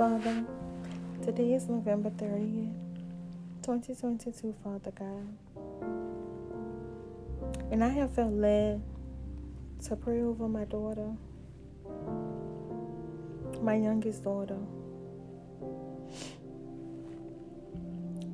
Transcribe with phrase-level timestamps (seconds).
[0.00, 0.46] Father,
[1.22, 2.72] today is November 30th,
[3.60, 5.28] 2022, Father God.
[7.70, 8.80] And I have felt led
[9.84, 11.12] to pray over my daughter,
[13.60, 14.56] my youngest daughter.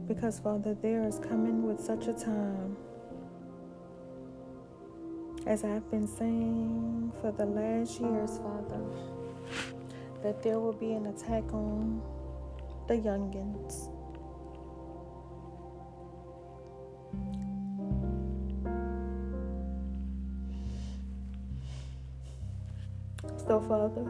[0.06, 2.76] Because, Father, there is coming with such a time,
[5.48, 8.84] as I've been saying for the last years, Father,
[10.22, 12.02] that there will be an attack on
[12.88, 13.90] the youngins.
[23.46, 24.04] So, Father,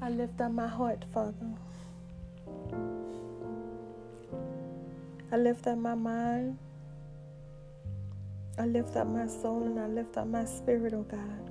[0.00, 1.34] I lift up my heart, Father.
[5.32, 6.58] I lift up my mind.
[8.56, 11.50] I lift up my soul and I lift up my spirit, oh God.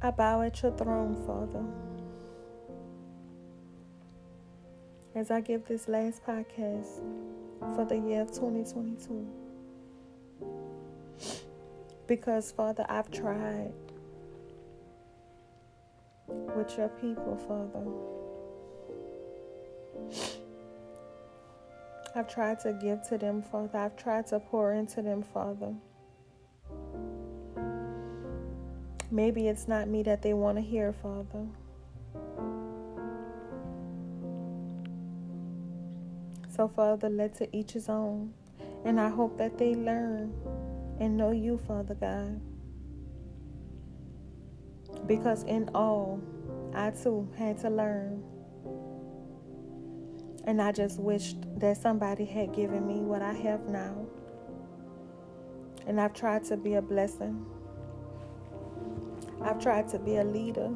[0.00, 1.64] I bow at your throne, Father.
[5.14, 7.00] As I give this last podcast
[7.74, 9.26] for the year of 2022.
[12.06, 13.72] Because, Father, I've tried
[16.28, 17.84] with your people, Father.
[22.14, 23.78] I've tried to give to them, Father.
[23.78, 25.74] I've tried to pour into them, Father.
[29.10, 31.46] Maybe it's not me that they want to hear, Father.
[36.50, 38.34] So, Father, let to each his own.
[38.84, 40.34] And I hope that they learn
[41.00, 42.40] and know you, Father God.
[45.06, 46.20] Because in all,
[46.74, 48.22] I too had to learn.
[50.44, 54.06] And I just wished that somebody had given me what I have now.
[55.86, 57.46] And I've tried to be a blessing.
[59.42, 60.70] I've tried to be a leader.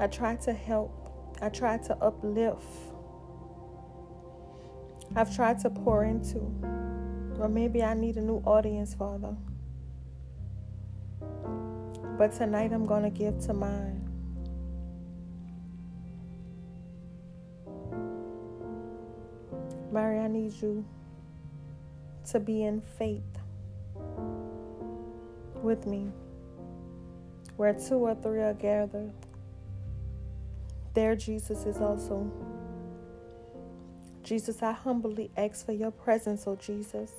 [0.00, 0.92] I tried to help.
[1.42, 2.64] I tried to uplift.
[5.16, 6.38] I've tried to pour into.
[7.38, 9.34] Or maybe I need a new audience, Father.
[12.16, 14.04] But tonight I'm going to give to mine.
[19.90, 20.84] Mary, I need you
[22.30, 23.37] to be in faith
[25.62, 26.10] with me.
[27.56, 29.12] Where two or three are gathered,
[30.94, 32.30] there Jesus is also.
[34.22, 37.10] Jesus, I humbly ask for your presence, oh Jesus.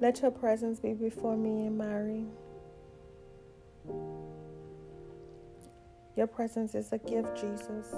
[0.00, 2.24] Let your presence be before me and Mary.
[6.16, 7.94] Your presence is a gift, Jesus.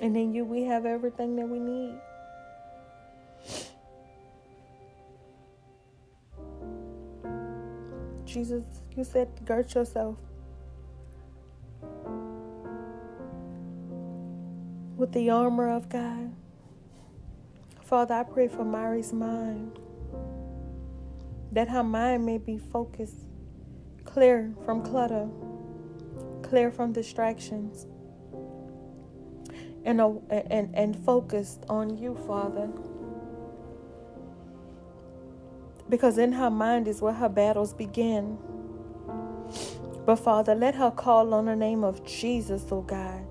[0.00, 1.98] And in you, we have everything that we need.
[8.30, 8.62] Jesus,
[8.96, 10.16] you said, gird yourself
[14.96, 16.32] with the armor of God.
[17.82, 19.80] Father, I pray for Mary's mind,
[21.50, 23.26] that her mind may be focused,
[24.04, 25.28] clear from clutter,
[26.42, 27.88] clear from distractions,
[29.84, 32.70] and, and, and focused on you, Father.
[35.90, 38.38] Because in her mind is where her battles begin.
[40.06, 43.26] But Father, let her call on the name of Jesus, oh God.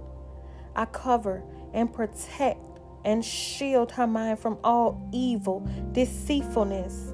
[0.76, 1.42] I cover
[1.74, 2.60] and protect
[3.06, 7.14] and shield her mind from all evil, deceitfulness,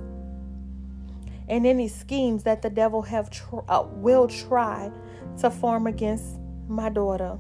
[1.48, 4.92] and any schemes that the devil have tr- uh, will try
[5.40, 7.38] to form against my daughter.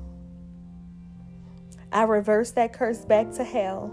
[1.91, 3.91] I reverse that curse back to hell,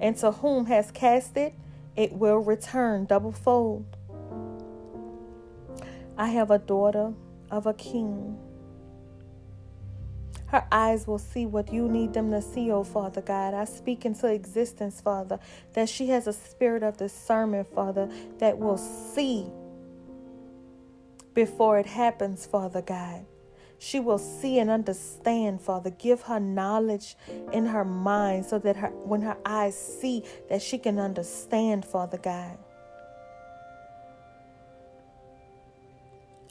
[0.00, 1.54] and to whom has cast it,
[1.96, 3.96] it will return double fold.
[6.18, 7.12] I have a daughter
[7.50, 8.38] of a king
[10.46, 13.52] her eyes will see what you need them to see, oh Father God.
[13.52, 15.40] I speak into existence, Father,
[15.72, 19.46] that she has a spirit of discernment, Father, that will see
[21.34, 23.26] before it happens, Father God.
[23.78, 25.90] She will see and understand, Father.
[25.90, 27.16] Give her knowledge
[27.52, 32.18] in her mind so that her, when her eyes see, that she can understand, Father
[32.18, 32.58] God.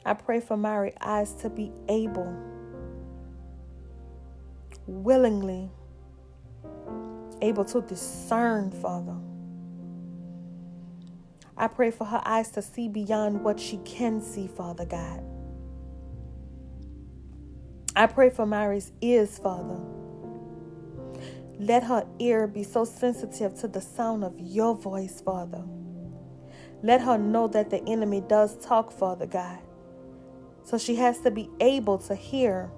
[0.04, 2.32] I pray for Mary eyes to be able
[4.86, 5.68] willingly
[7.42, 9.16] able to discern, Father.
[11.56, 15.22] I pray for her eyes to see beyond what she can see, Father God.
[17.96, 19.80] I pray for Mary's ears, Father,
[21.58, 25.64] Let her ear be so sensitive to the sound of your voice, Father.
[26.82, 29.60] Let her know that the enemy does talk, Father God.
[30.64, 32.70] So she has to be able to hear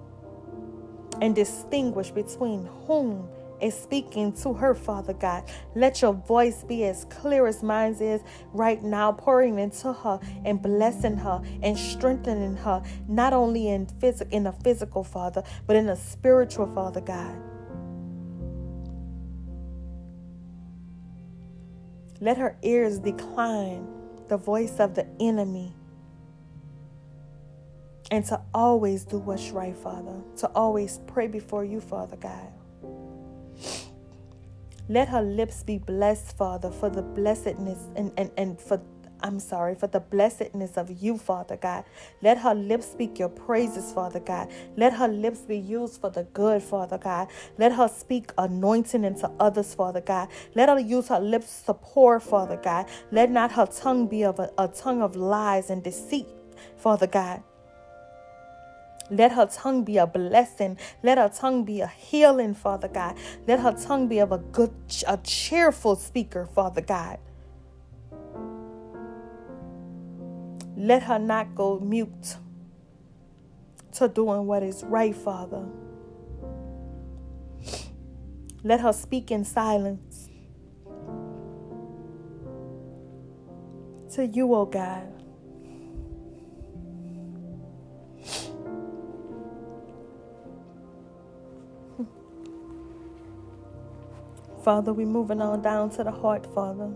[1.22, 3.28] and distinguish between whom
[3.60, 5.44] is speaking to her, Father God.
[5.74, 8.20] Let your voice be as clear as mine is
[8.52, 14.28] right now, pouring into her and blessing her and strengthening her, not only in phys-
[14.30, 17.36] in a physical, Father, but in a spiritual, Father God.
[22.20, 23.86] Let her ears decline
[24.28, 25.74] the voice of the enemy
[28.10, 32.52] and to always do what's right, Father, to always pray before you, Father God.
[34.88, 38.80] Let her lips be blessed, Father, for the blessedness and, and, and for
[39.22, 41.84] I'm sorry, for the blessedness of you, Father God.
[42.22, 44.50] Let her lips speak your praises, Father God.
[44.76, 47.28] Let her lips be used for the good, Father God.
[47.58, 50.28] Let her speak anointing into others, Father God.
[50.54, 52.86] Let her use her lips to pour, Father God.
[53.10, 56.26] Let not her tongue be of a, a tongue of lies and deceit,
[56.76, 57.42] Father God.
[59.10, 60.78] Let her tongue be a blessing.
[61.02, 63.16] Let her tongue be a healing, Father God.
[63.46, 64.74] Let her tongue be of a good,
[65.06, 67.18] a cheerful speaker, Father God.
[70.76, 72.36] Let her not go mute
[73.94, 75.66] to doing what is right, Father.
[78.62, 80.28] Let her speak in silence
[84.14, 85.17] to you, O oh God.
[94.68, 96.90] Father, we're moving on down to the heart, Father.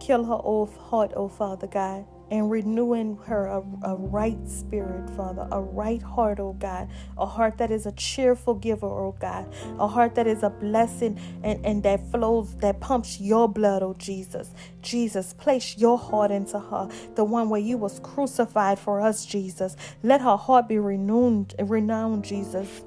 [0.00, 5.48] Kill her old heart, oh Father God, and renewing her a, a right spirit, Father,
[5.50, 9.88] a right heart, oh God, a heart that is a cheerful giver, oh God, a
[9.88, 14.52] heart that is a blessing and, and that flows, that pumps your blood, oh Jesus.
[14.82, 19.74] Jesus, place your heart into her, the one where you was crucified for us, Jesus.
[20.02, 22.82] Let her heart be renewed, renowned, Jesus.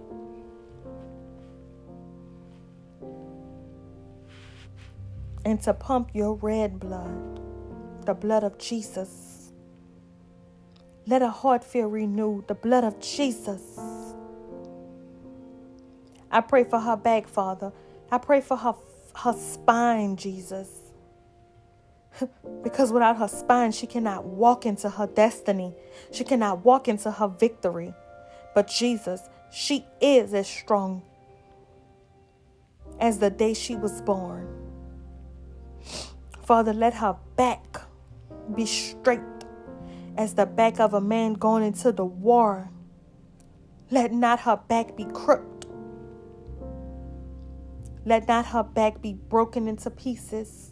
[5.45, 7.39] And to pump your red blood,
[8.05, 9.53] the blood of Jesus.
[11.07, 13.79] Let her heart feel renewed, the blood of Jesus.
[16.29, 17.73] I pray for her back, Father.
[18.11, 18.75] I pray for her,
[19.15, 20.69] her spine, Jesus.
[22.63, 25.73] because without her spine, she cannot walk into her destiny.
[26.11, 27.93] She cannot walk into her victory.
[28.53, 29.21] But Jesus,
[29.51, 31.03] she is as strong
[32.99, 34.60] as the day she was born.
[36.43, 37.81] Father, let her back
[38.55, 39.21] be straight
[40.17, 42.69] as the back of a man going into the war.
[43.89, 45.65] Let not her back be crooked.
[48.05, 50.71] Let not her back be broken into pieces.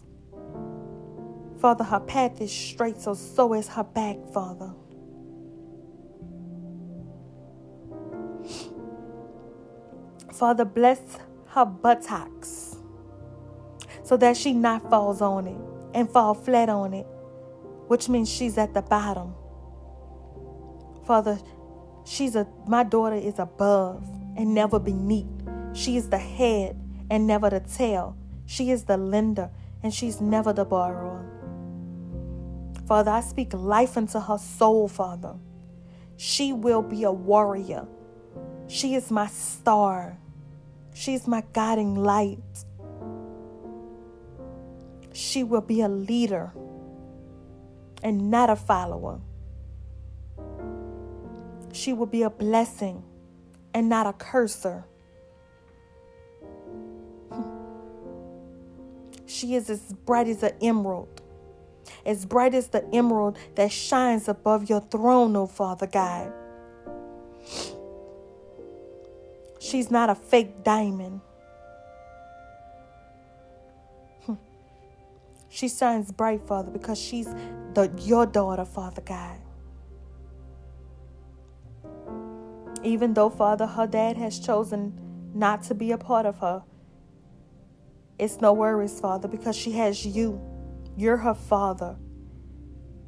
[1.59, 4.73] Father, her path is straight, so so is her back, Father.
[10.31, 11.01] Father, bless
[11.47, 12.68] her buttocks
[14.09, 15.61] so that she not falls on it
[15.93, 17.05] and fall flat on it,
[17.89, 19.35] which means she's at the bottom.
[21.05, 21.37] Father,
[22.05, 24.03] she's a my daughter is above
[24.35, 25.27] and never beneath.
[25.73, 26.75] She is the head
[27.11, 28.17] and never the tail.
[28.47, 29.51] She is the lender
[29.83, 31.23] and she's never the borrower.
[32.87, 35.35] Father, I speak life into her soul, Father.
[36.17, 37.85] She will be a warrior.
[38.65, 40.17] She is my star.
[40.95, 42.65] She is my guiding light
[45.13, 46.53] she will be a leader
[48.03, 49.19] and not a follower.
[51.71, 53.03] She will be a blessing
[53.73, 54.85] and not a cursor.
[57.31, 57.43] Hmm.
[59.25, 61.21] She is as bright as an emerald,
[62.05, 66.33] as bright as the emerald that shines above your throne, O Father God.
[69.59, 71.21] She's not a fake diamond.
[75.49, 77.27] She shines bright, Father, because she's
[77.73, 79.37] the, your daughter, Father God.
[82.83, 84.97] Even though, Father, her dad has chosen
[85.33, 86.63] not to be a part of her,
[88.17, 90.41] it's no worries, Father, because she has you.
[90.97, 91.97] You're her Father.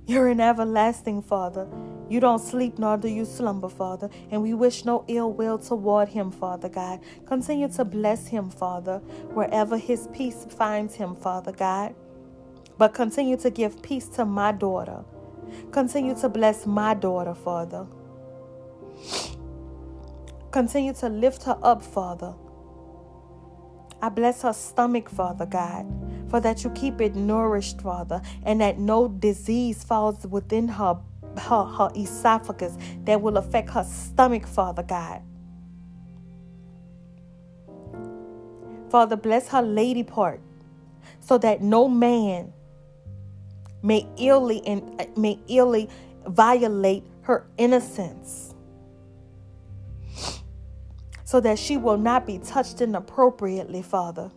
[0.08, 1.68] You're an everlasting Father.
[2.10, 4.10] You don't sleep nor do you slumber, Father.
[4.32, 7.02] And we wish no ill will toward him, Father God.
[7.28, 8.98] Continue to bless him, Father,
[9.34, 11.94] wherever his peace finds him, Father God.
[12.78, 15.04] But continue to give peace to my daughter.
[15.72, 17.86] Continue to bless my daughter, Father.
[20.52, 22.34] Continue to lift her up, Father.
[24.02, 25.86] I bless her stomach, Father God,
[26.30, 30.98] for that you keep it nourished, Father, and that no disease falls within her,
[31.38, 35.22] her, her esophagus that will affect her stomach, Father God.
[38.90, 40.42] Father, bless her lady part
[41.20, 42.52] so that no man
[43.82, 45.90] may illy and may illy
[46.28, 48.54] violate her innocence
[51.24, 54.30] so that she will not be touched inappropriately, Father.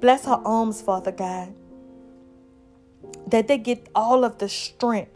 [0.00, 1.54] Bless her arms, Father God,
[3.28, 5.12] that they get all of the strength,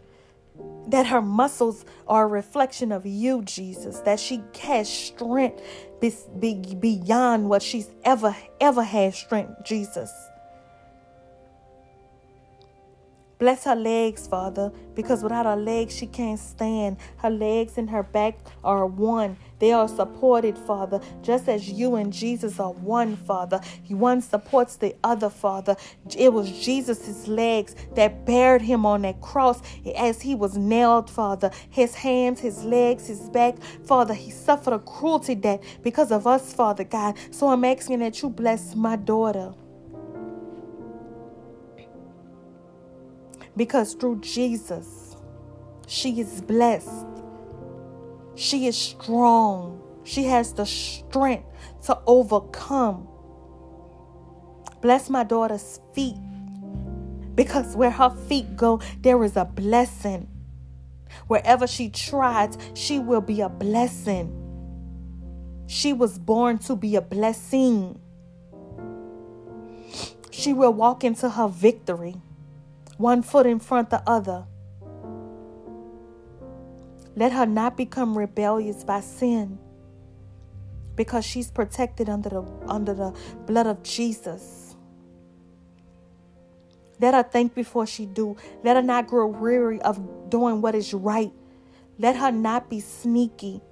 [0.86, 5.60] that her muscles are a reflection of you, Jesus, that she has strength
[6.00, 10.12] beyond what she's ever, ever had strength, Jesus.
[13.40, 16.98] Bless her legs, Father, because without her legs, she can't stand.
[17.16, 19.38] Her legs and her back are one.
[19.60, 23.58] They are supported, Father, just as you and Jesus are one, Father.
[23.88, 25.74] One supports the other, Father.
[26.18, 29.62] It was Jesus' legs that bared him on that cross
[29.96, 31.50] as he was nailed, Father.
[31.70, 33.56] His hands, his legs, his back,
[33.86, 37.16] Father, he suffered a cruelty death because of us, Father God.
[37.30, 39.54] So I'm asking that you bless my daughter.
[43.56, 45.16] Because through Jesus,
[45.86, 47.06] she is blessed.
[48.34, 49.82] She is strong.
[50.04, 51.46] She has the strength
[51.86, 53.08] to overcome.
[54.80, 56.16] Bless my daughter's feet.
[57.34, 60.28] Because where her feet go, there is a blessing.
[61.26, 64.36] Wherever she tried, she will be a blessing.
[65.66, 68.00] She was born to be a blessing.
[70.30, 72.16] She will walk into her victory
[73.00, 74.44] one foot in front of the other.
[77.16, 79.58] Let her not become rebellious by sin
[80.96, 83.16] because she's protected under the under the
[83.46, 84.76] blood of Jesus.
[87.00, 88.36] Let her think before she do.
[88.62, 91.32] Let her not grow weary of doing what is right.
[91.98, 93.62] Let her not be sneaky.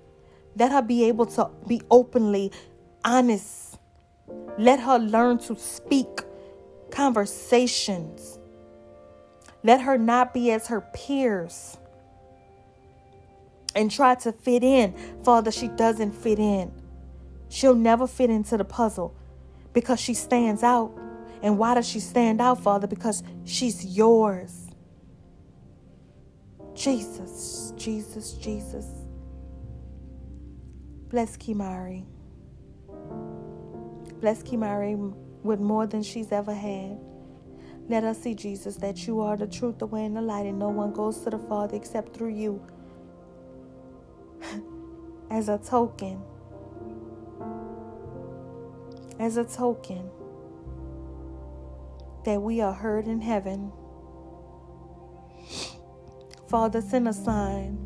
[0.57, 2.51] Let her be able to be openly
[3.05, 3.79] honest.
[4.57, 6.23] Let her learn to speak
[6.91, 8.38] conversations
[9.69, 11.77] let her not be as her peers
[13.75, 14.95] and try to fit in.
[15.23, 16.73] Father, she doesn't fit in.
[17.51, 19.15] She'll never fit into the puzzle
[19.75, 20.99] because she stands out.
[21.43, 22.87] And why does she stand out, Father?
[22.87, 24.71] Because she's yours.
[26.75, 28.87] Jesus, Jesus, Jesus.
[31.11, 32.07] Bless Kimari.
[34.19, 36.99] Bless Kimari with more than she's ever had.
[37.89, 40.59] Let us see, Jesus, that you are the truth, the way, and the light, and
[40.59, 42.63] no one goes to the Father except through you.
[45.31, 46.21] as a token,
[49.19, 50.11] as a token
[52.25, 53.73] that we are heard in heaven.
[56.49, 57.79] Father, send a sign.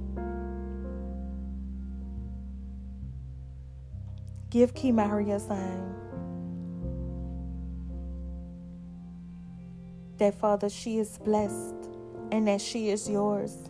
[4.51, 5.95] Give Kimari a sign.
[10.23, 11.75] That, Father, she is blessed
[12.31, 13.69] and that she is yours.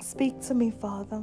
[0.00, 1.22] Speak to me, Father.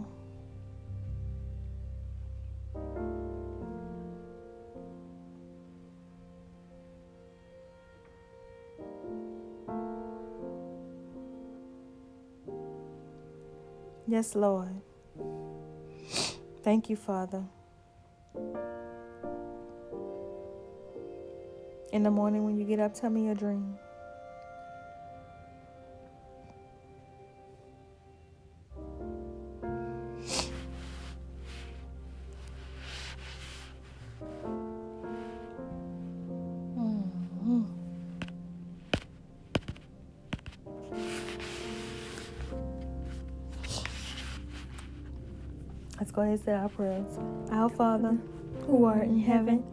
[14.05, 14.69] Yes, Lord.
[16.61, 17.45] Thank you, Father.
[21.91, 23.79] In the morning when you get up, tell me your dream.
[36.77, 37.63] Mm-hmm.
[45.97, 47.17] Let's go ahead and say our prayers.
[47.49, 48.15] Our Father,
[48.67, 49.63] who art in heaven,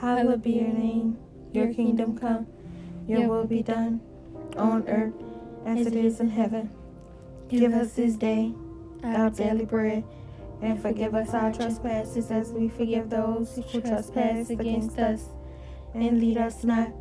[0.00, 1.16] hallowed be your name.
[1.52, 2.46] Your kingdom come,
[3.06, 4.00] your will be done,
[4.56, 5.14] on earth
[5.66, 6.70] as it is in heaven.
[7.48, 8.54] Give us this day
[9.02, 10.04] our daily bread,
[10.62, 15.28] and forgive us our trespasses as we forgive those who trespass against us.
[15.94, 16.92] And lead us not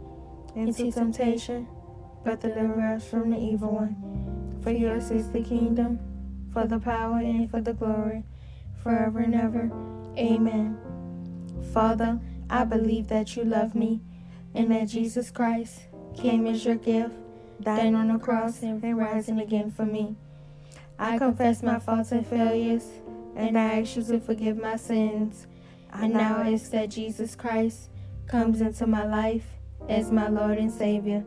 [0.55, 1.67] into temptation,
[2.23, 4.59] but deliver us from the evil one.
[4.63, 5.99] For yours is the kingdom,
[6.51, 8.23] for the power, and for the glory,
[8.81, 9.71] forever and ever.
[10.17, 10.77] Amen.
[11.71, 14.01] Father, I believe that you love me
[14.53, 15.81] and that Jesus Christ
[16.15, 17.13] came as your gift,
[17.61, 20.15] dying on the cross and rising again for me.
[20.97, 22.85] I confess my faults and failures,
[23.35, 25.47] and I ask you to forgive my sins.
[25.91, 27.89] I now ask that Jesus Christ
[28.27, 29.45] comes into my life
[29.87, 31.23] as my Lord and Savior.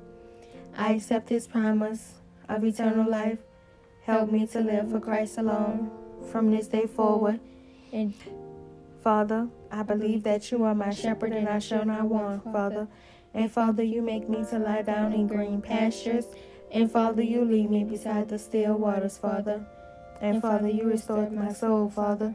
[0.77, 2.15] I accept his promise
[2.49, 3.39] of eternal life.
[4.05, 5.91] Help me to live for Christ alone
[6.31, 7.41] from this day forward.
[7.93, 8.15] And
[9.03, 12.89] Father, I believe that you are my shepherd and I shall not want, Father.
[13.35, 16.27] And Father, you make me to lie down in green pastures.
[16.71, 19.65] And Father, you lead me beside the still waters, Father.
[20.21, 22.35] And Father, you restore my soul, Father.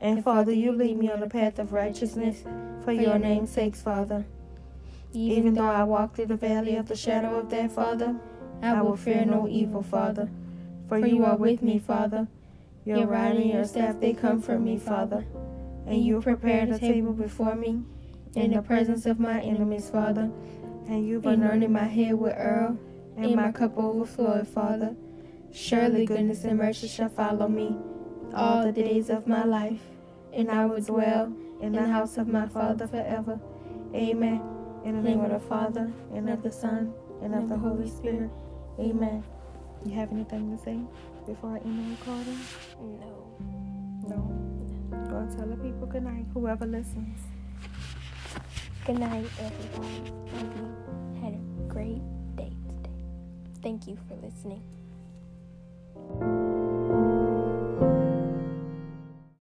[0.00, 2.44] And Father, you lead me on the path of righteousness
[2.84, 4.26] for your name's sake, Father.
[5.12, 8.14] Even though I walk through the valley of the shadow of death, Father,
[8.62, 10.28] I will fear no evil, Father.
[10.88, 12.28] For you are with me, Father.
[12.84, 15.24] Your rod and your staff, they comfort me, Father.
[15.86, 17.82] And you prepared a table before me
[18.36, 20.30] in the presence of my enemies, Father.
[20.88, 22.78] And you've anointed my head with oil,
[23.16, 24.94] and my cup overflowed, Father.
[25.52, 27.76] Surely goodness and mercy shall follow me
[28.34, 29.80] all the days of my life,
[30.32, 33.40] and I will dwell in the house of my Father forever.
[33.94, 34.42] Amen.
[34.84, 38.30] In the name of the Father, and of the Son, and of the Holy Spirit.
[38.78, 39.24] Amen.
[39.84, 40.78] You have anything to say
[41.26, 42.38] before I end the recording?
[43.00, 43.36] No.
[44.08, 45.08] No.
[45.08, 47.18] Go and tell the people good night, whoever listens.
[48.86, 50.28] Good night, everyone.
[50.32, 52.02] Hope you had a great
[52.36, 53.02] day today.
[53.60, 54.62] Thank you for listening.